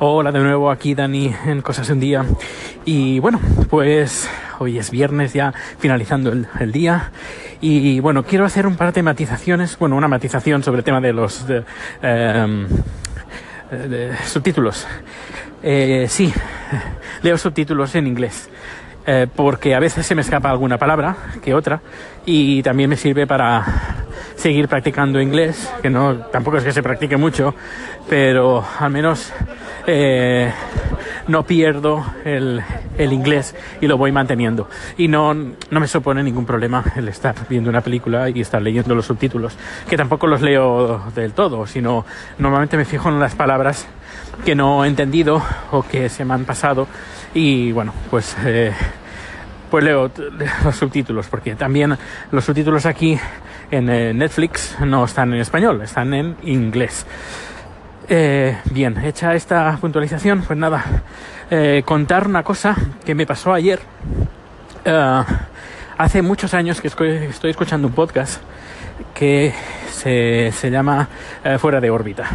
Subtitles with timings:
[0.00, 2.24] Hola de nuevo aquí Dani en Cosas de un Día.
[2.84, 4.28] Y bueno, pues
[4.58, 7.12] hoy es viernes ya finalizando el, el día.
[7.60, 11.12] Y bueno, quiero hacer un par de matizaciones, bueno, una matización sobre el tema de
[11.12, 11.64] los de
[14.26, 14.86] subtítulos.
[15.62, 16.32] Eh, sí,
[17.22, 18.50] leo subtítulos en inglés.
[19.06, 21.82] Eh, porque a veces se me escapa alguna palabra que otra
[22.24, 23.62] y también me sirve para
[24.44, 27.54] seguir practicando inglés, que no tampoco es que se practique mucho,
[28.10, 29.32] pero al menos
[29.86, 30.52] eh,
[31.28, 32.62] no pierdo el,
[32.98, 34.68] el, inglés y lo voy manteniendo.
[34.98, 38.94] Y no, no me supone ningún problema el estar viendo una película y estar leyendo
[38.94, 39.56] los subtítulos,
[39.88, 42.04] que tampoco los leo del todo, sino
[42.36, 43.86] normalmente me fijo en las palabras
[44.44, 46.86] que no he entendido o que se me han pasado
[47.32, 48.74] y bueno, pues, eh,
[49.74, 50.08] pues leo
[50.64, 51.98] los subtítulos, porque también
[52.30, 53.18] los subtítulos aquí
[53.72, 57.04] en eh, Netflix no están en español, están en inglés.
[58.08, 60.84] Eh, bien, hecha esta puntualización, pues nada,
[61.50, 63.80] eh, contar una cosa que me pasó ayer.
[64.86, 65.24] Uh,
[65.98, 68.40] hace muchos años que estoy escuchando un podcast
[69.14, 69.52] que
[69.90, 71.08] se, se llama
[71.44, 72.28] eh, Fuera de órbita.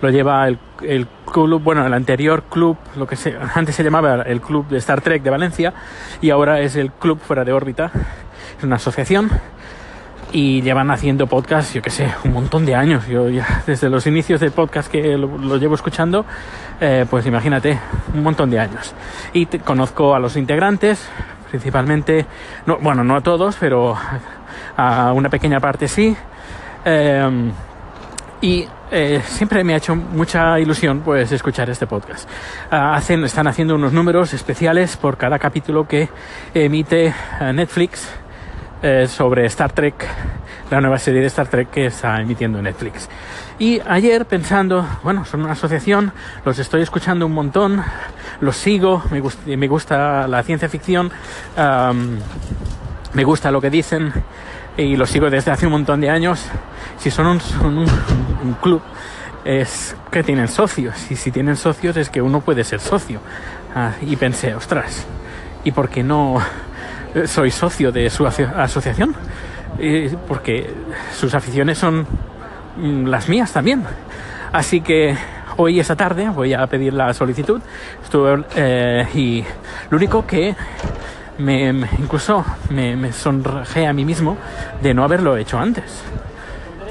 [0.00, 4.22] Lo lleva el, el, club, bueno, el anterior club, lo que se, antes se llamaba
[4.22, 5.72] el club de Star Trek de Valencia
[6.20, 7.90] y ahora es el Club Fuera de órbita.
[8.58, 9.30] Es una asociación
[10.34, 13.06] y llevan haciendo podcast, yo que sé, un montón de años.
[13.06, 13.26] Yo
[13.66, 16.26] desde los inicios del podcast que lo, llevo escuchando,
[16.80, 17.78] eh, pues imagínate,
[18.12, 18.94] un montón de años.
[19.32, 21.08] Y conozco a los integrantes,
[21.50, 22.26] principalmente,
[22.66, 23.96] no, bueno, no a todos, pero
[24.76, 26.16] a una pequeña parte sí.
[26.84, 27.50] Eh,
[28.40, 32.28] y eh, siempre me ha hecho mucha ilusión pues escuchar este podcast.
[32.70, 36.10] Uh, hacen, están haciendo unos números especiales por cada capítulo que
[36.52, 38.06] emite uh, Netflix
[38.82, 39.94] eh, sobre Star Trek,
[40.70, 43.08] la nueva serie de Star Trek que está emitiendo Netflix.
[43.58, 46.12] Y ayer pensando, bueno, son una asociación,
[46.44, 47.82] los estoy escuchando un montón,
[48.40, 51.10] los sigo, me, gust me gusta la ciencia ficción,
[53.14, 54.12] me gusta lo que dicen
[54.76, 56.46] y los sigo desde hace un montón de años.
[56.98, 57.26] Si son
[57.62, 58.82] un, club,
[59.44, 61.10] es que tienen socios.
[61.10, 63.20] Y si tienen socios, es que uno puede ser socio.
[63.74, 65.06] Ah, y pensé, ostras,
[65.64, 66.40] ¿y por qué no
[67.26, 69.14] soy socio de su aso asociación?
[69.78, 70.72] Y porque
[71.16, 72.06] sus aficiones son
[72.76, 73.84] las mías también.
[74.52, 75.16] Así que
[75.56, 77.60] hoy, esa tarde, voy a pedir la solicitud.
[78.56, 79.44] Eh, y
[79.90, 80.54] lo único que
[81.38, 81.68] me,
[81.98, 83.10] incluso me, me
[83.86, 84.36] a mí mismo
[84.82, 85.84] de no haberlo hecho antes.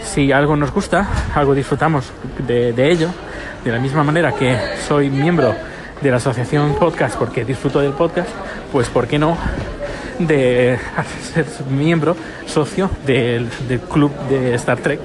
[0.02, 2.12] Si algo nos gusta, algo disfrutamos
[2.46, 3.10] de, de, ello,
[3.64, 5.56] de la misma manera que soy miembro
[6.02, 8.30] de la asociación podcast porque disfruto del podcast,
[8.72, 9.38] pues ¿por qué no
[10.20, 10.78] de
[11.34, 12.16] ser miembro,
[12.46, 15.00] socio del, del club de Star Trek?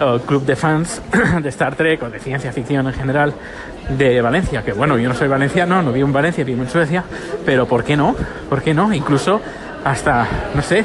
[0.00, 1.00] o club de fans
[1.42, 3.32] de Star Trek o de ciencia ficción en general
[3.88, 7.04] de Valencia, que bueno, yo no soy valenciano, no vivo en Valencia, vivo en Suecia,
[7.44, 8.16] pero ¿por qué no?
[8.48, 8.92] ¿Por qué no?
[8.92, 9.40] Incluso
[9.84, 10.84] hasta, no sé,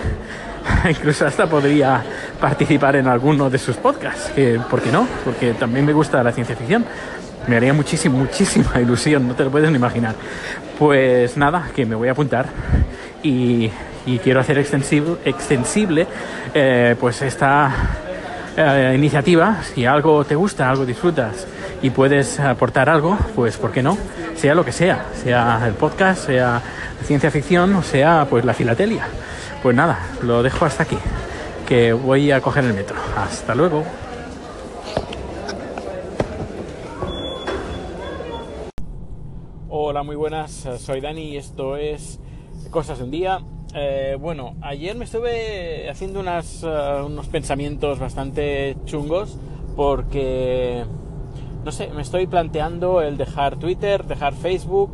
[0.89, 2.03] incluso hasta podría
[2.39, 5.07] participar en alguno de sus podcasts, que, ¿por qué no?
[5.25, 6.85] Porque también me gusta la ciencia ficción.
[7.47, 10.13] Me haría muchísima, muchísima ilusión, no te lo puedes ni imaginar.
[10.78, 12.45] Pues nada, que me voy a apuntar
[13.23, 13.69] y,
[14.23, 16.07] quiero hacer extensible, extensible
[16.53, 17.72] eh, pues esta
[18.57, 21.47] eh, iniciativa, si algo te gusta, algo disfrutas
[21.81, 23.97] y puedes aportar algo, pues ¿por qué no?
[24.36, 26.62] Sea lo que sea, sea el podcast, sea
[27.03, 29.08] ciencia ficción sea pues la filatelia.
[29.64, 30.97] Pues nada, lo dejo hasta aquí,
[31.68, 32.97] que voy a coger el metro.
[33.18, 33.84] Hasta luego.
[39.69, 42.19] Hola, muy buenas, soy Dani y esto es
[42.69, 43.40] Cosas de un Día.
[43.74, 49.38] Eh, bueno, ayer me estuve haciendo unas, uh, unos pensamientos bastante chungos
[49.75, 50.84] porque,
[51.63, 54.91] no sé, me estoy planteando el dejar Twitter, dejar Facebook,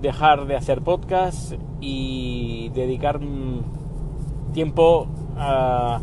[0.00, 3.20] dejar de hacer podcast y dedicar
[4.52, 6.00] tiempo a,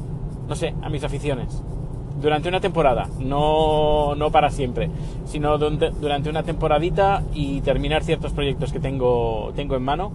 [0.48, 1.64] no sé, a mis aficiones.
[2.20, 4.90] Durante una temporada, no, no para siempre,
[5.26, 10.12] sino durante una temporadita y terminar ciertos proyectos que tengo, tengo en mano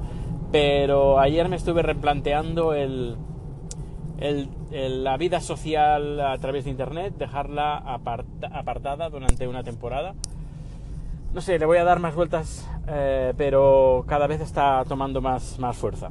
[0.53, 3.17] pero ayer me estuve replanteando el,
[4.19, 10.15] el, el, la vida social a través de Internet, dejarla aparta, apartada durante una temporada.
[11.35, 15.59] No sé, le voy a dar más vueltas, eh, pero cada vez está tomando más,
[15.59, 16.11] más fuerza.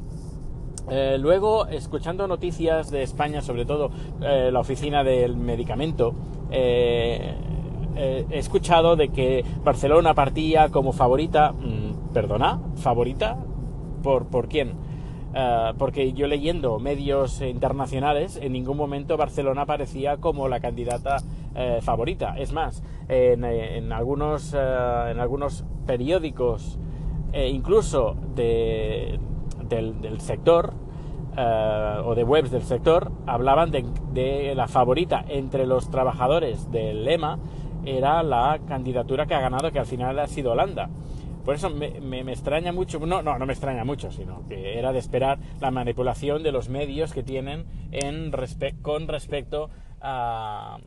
[0.89, 3.91] Eh, luego, escuchando noticias de España, sobre todo
[4.21, 6.13] eh, la oficina del medicamento,
[6.49, 7.35] eh,
[7.95, 13.37] he escuchado de que Barcelona partía como favorita, mmm, perdona, favorita,
[14.01, 14.73] ¿Por, por quién?
[15.33, 21.17] Uh, porque yo leyendo medios internacionales, en ningún momento Barcelona aparecía como la candidata
[21.55, 22.35] eh, favorita.
[22.37, 26.77] Es más, en, en algunos, en algunos periódicos,
[27.33, 29.19] incluso de,
[29.69, 30.73] del, sector,
[31.37, 37.39] o de webs del sector, hablaban de, de la favorita entre los trabajadores del EMA
[37.85, 40.89] era la candidatura que ha ganado, que al final ha sido Holanda.
[41.43, 44.93] Por eso me, me, extraña mucho, no, no, no me extraña mucho, sino que era
[44.93, 48.31] de esperar la manipulación de los medios que tienen en
[48.81, 49.69] con respecto
[50.01, 50.77] a,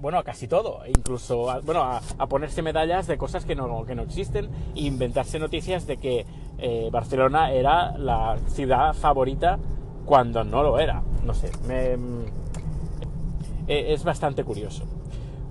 [0.00, 3.94] bueno, a casi todo, incluso a, bueno, a, ponerse medallas de cosas que no, que
[3.94, 6.26] no existen e inventarse noticias de que
[6.58, 9.58] eh, Barcelona era la ciudad favorita
[10.04, 11.02] cuando no lo era.
[11.24, 11.96] No sé, me,
[13.68, 14.84] eh, es bastante curioso.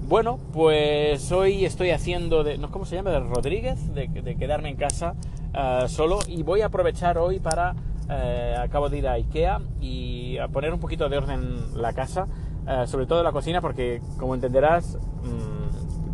[0.08, 3.10] Bueno, pues hoy estoy haciendo de, ¿no cómo se llama?
[3.10, 5.16] De Rodríguez, de, quedarme en casa
[5.52, 7.76] eh, solo y voy a aprovechar hoy para,
[8.08, 11.94] eh, acabo de ir a Ikea y a poner un poquito de orden en la
[11.94, 12.28] casa,
[12.68, 15.55] eh, sobre todo la cocina porque como entenderás, mm,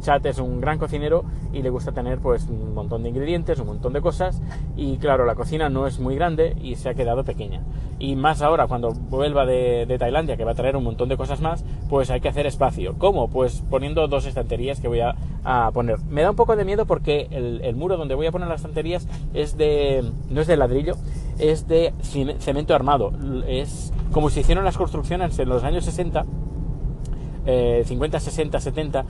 [0.02, 3.68] Chat es un gran cocinero y le gusta tener pues un montón de ingredientes, un
[3.68, 4.42] montón de cosas
[4.76, 7.62] y claro, la cocina no es muy grande y se ha quedado pequeña.
[8.00, 11.40] Y más ahora cuando vuelva de, Tailandia, que va a traer un montón de cosas
[11.40, 12.96] más, pues hay que hacer espacio.
[12.98, 13.30] ¿Cómo?
[13.30, 15.16] Pues poniendo dos estanterías que voy a,
[15.74, 16.00] poner.
[16.10, 19.08] Me da un poco de miedo porque el, muro donde voy a poner las estanterías
[19.34, 20.96] es de no es de ladrillo,
[21.40, 21.94] es de
[22.40, 23.12] cemento armado.
[23.48, 26.26] Es como se hicieron las construcciones en los años 60
[27.44, 29.06] 50, 60, 70,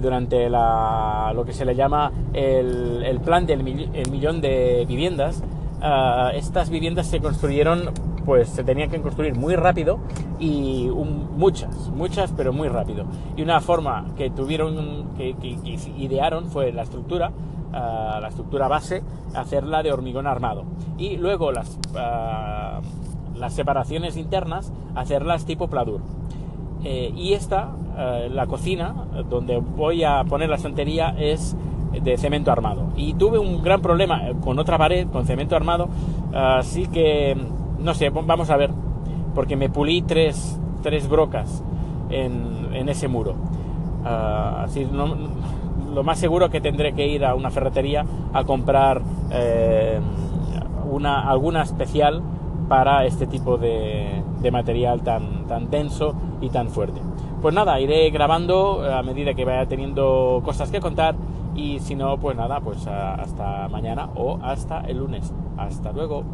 [0.00, 5.42] durante lo que se le llama el, plan del millón de viviendas.
[5.82, 7.90] Eh, estas viviendas se construyeron,
[8.24, 9.98] pues se tenían que construir muy rápido
[10.38, 13.04] y muchas, muchas, pero muy rápido.
[13.36, 15.34] Y una forma que tuvieron, que,
[15.98, 17.32] idearon fue la estructura,
[17.72, 19.02] eh, la estructura base,
[19.34, 20.64] hacerla de hormigón armado.
[20.96, 22.80] Y luego las, eh,
[23.36, 26.00] las separaciones internas, hacerlas tipo pladur.
[26.84, 28.94] Eh, y esta, eh, la cocina,
[29.28, 31.56] donde voy a poner la estantería, es
[31.92, 32.88] de cemento armado.
[32.96, 35.88] Y tuve un gran problema con otra pared, con cemento armado,
[36.34, 37.36] así que,
[37.78, 38.70] no sé, vamos a ver,
[39.34, 41.62] porque me pulí tres, tres brocas
[42.10, 43.34] en, en ese muro.
[44.04, 44.86] Ah, así,
[45.94, 49.00] lo más seguro que tendré que ir a una ferretería a comprar
[49.30, 50.00] eh,
[50.90, 52.22] una, alguna especial
[52.68, 57.00] para este tipo de, de material tan, tan denso y tan fuerte.
[57.40, 61.14] Pues nada, iré grabando a medida que vaya teniendo cosas que contar
[61.54, 65.32] y si no, pues nada, pues hasta mañana o hasta el lunes.
[65.56, 66.24] Hasta luego.